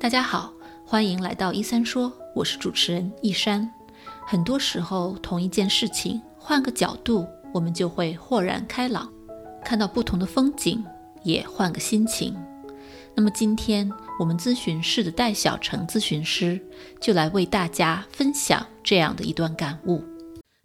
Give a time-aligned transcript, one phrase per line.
[0.00, 0.50] 大家好，
[0.86, 3.70] 欢迎来到一三说，我是主持人一山。
[4.26, 9.12] 很多时候，同一件事情，换个角度，我们就会豁然开朗，
[9.62, 10.82] 看到不同的风景，
[11.22, 12.34] 也换个心情。
[13.14, 16.58] 那么今天，我们咨询室的戴小成咨询师
[16.98, 20.02] 就来为大家分享这样的一段感悟。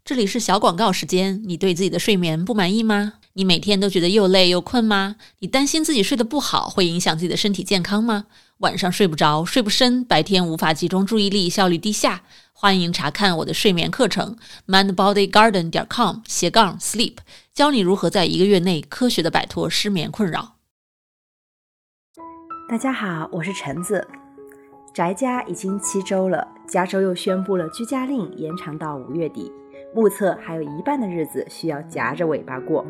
[0.06, 3.16] 这里是小广告时间，你对自己的睡眠不满意吗？
[3.38, 5.18] 你每天都觉得又累又困吗？
[5.40, 8.28] 你担心自己睡得不好会影响自己的身体健康吗？
[8.60, 12.22] 晚上睡不着，睡不深，白天无法集中注意力，效率低下。
[12.54, 17.18] 欢迎查看我的睡眠课程，mindbodygarden 点 com 斜杠 sleep，
[17.54, 20.56] 教你如何在一个月内科学的摆脱失眠困扰。
[22.70, 24.08] 大家好，我是橙子。
[24.94, 29.52] 宅家已经七周了，加州又宣布了居家令延长到五月底，
[29.94, 32.86] 目测还有一半的日子需要夹着尾巴过。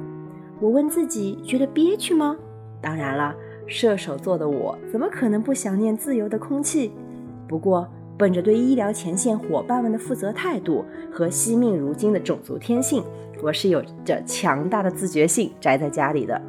[0.59, 2.37] 我问自己，觉得憋屈吗？
[2.81, 3.35] 当然了。
[3.67, 6.91] 射手座的我怎么可能不想念自由的空气？
[7.47, 13.03] 不过，本着对医疗前线伙伴们的负责态度和惜命如金的种族天性，
[13.41, 16.39] 我是有着强大的自觉性宅在家里的。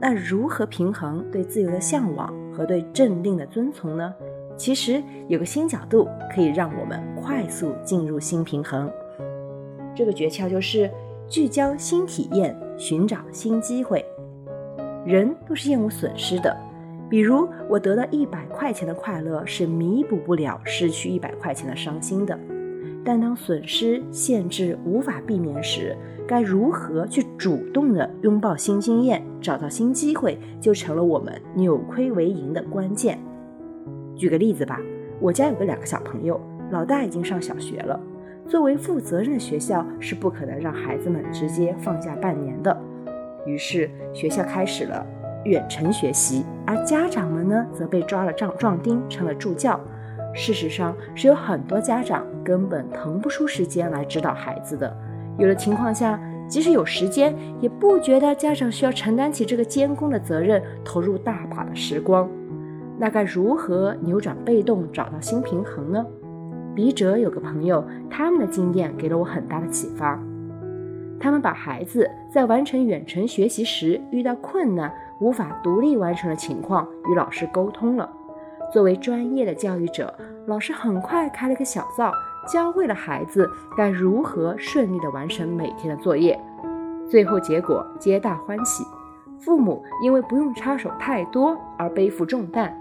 [0.00, 4.14] 那如何平衡对自由的向往和对镇定的遵从呢？
[4.56, 8.88] 其实有个新角度可以让我们快速进入新平衡。
[9.92, 10.88] 这个诀窍就是
[11.30, 14.04] 聚焦新体验，寻找新机会。
[15.06, 16.54] 人都是厌恶损失的，
[17.08, 22.36] 比如我得到一百块钱的快乐是弥补不了失去一百块钱的伤心的。
[23.04, 33.16] 但当损失限制无法避免时，该如何去主动的拥抱新经验，找到新机会，就成了我们扭亏为盈的关键。
[34.16, 34.80] 举个例子吧，
[35.20, 36.40] 我家有个两个小朋友，
[36.72, 37.98] 老大已经上小学了。
[38.50, 42.76] 作为负责任的学校，是不可能让孩子们直接放假半年的。
[43.46, 45.06] 于是学校开始了
[45.44, 49.80] 远程学习，而家长们呢，则被抓了壮壮丁，成了助教。
[50.34, 54.92] 事实上，是有很多家长根本腾不出时间来指导孩子的。
[55.38, 62.28] 有的情况下，即使有时间，也不觉得家长需要承担起这个监工的责任，投入大把的时光。
[62.98, 66.04] 那该如何扭转被动，找到新平衡呢？
[66.74, 70.18] 笔者有个朋友，他们的经验给了我很大的启发。
[71.18, 78.08] 他们把孩子在完成远程学习时遇到困难、无法独立完成的情况与老师沟通了。
[78.72, 80.14] 作为专业的教育者，
[80.46, 82.12] 老师很快开了个小灶，
[82.50, 86.40] 教会了孩子该如何顺利地完成每天的作业。
[87.08, 88.84] 最后结果皆大欢喜，
[89.40, 92.72] 父母因为不用插手太多而背负重担，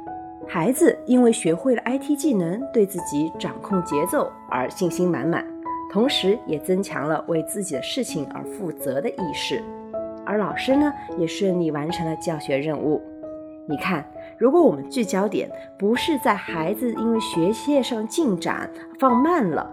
[0.51, 5.45] 孩子因为学会了 IT 技能，对自己掌控节奏而信心满满。
[5.91, 9.63] 同时，也增强了为自己的事情而负责的意识，
[10.25, 12.99] 而老师呢，也顺利完成了教学任务。
[13.67, 14.03] 你看，
[14.39, 18.67] 如果我们聚焦点不是在孩子因为学业上进展
[18.99, 19.71] 放慢了，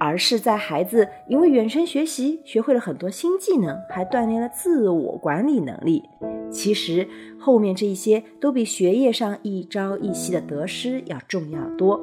[0.00, 6.08] 而是在孩子因为远程学习学会了很多新技能，还锻炼了自我管理能力，
[6.50, 7.06] 其实
[7.38, 12.00] 后面这一些都比学业上一朝一夕的得失要重要多。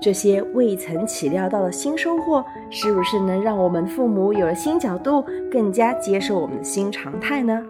[0.00, 7.62] 这些未曾起料到的新收获，是不是能让我们父母有了新角度，更加接受我们的新常态呢？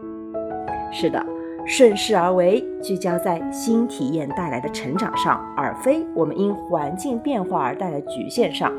[0.91, 1.23] 是的，
[1.67, 8.73] 顺势而为，聚焦在新体验带来的成长上，而非我们因环境变化而带来局限上。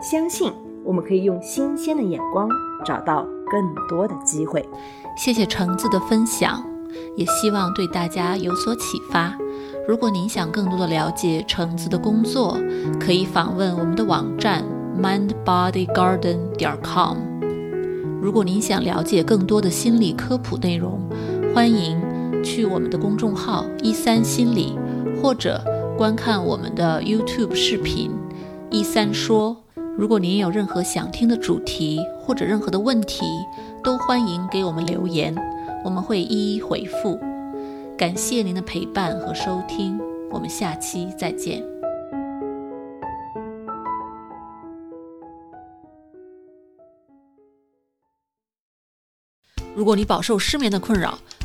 [0.00, 0.50] 相信
[0.82, 2.48] 我们可以用新鲜的眼光，
[2.86, 4.66] 找到更多的机会。
[5.14, 6.64] 谢谢橙子的分享，
[7.16, 9.36] 也希望对大家有所启发。
[9.86, 12.56] 如果您想更多的了解橙子的工作，
[12.98, 14.64] 可以访问我们的网站
[14.98, 17.18] mindbodygarden 点 com。
[18.22, 20.98] 如果您想了解更多的心理科普内容，
[21.54, 22.00] 欢迎
[22.42, 24.78] 去我们的公众号一三心理，
[25.20, 25.62] 或者
[25.98, 28.10] 观看我们的 YouTube 视频
[28.70, 29.58] 一三说。
[29.96, 33.24] 如果您有任何想听的主题或者任何的问题，
[33.84, 35.34] 都欢迎给我们留言，
[35.84, 37.18] 我们会一一回复。
[37.98, 41.62] 感谢您的陪伴和收听，我们下期再见。
[49.74, 51.18] 如果你饱受失眠的困扰，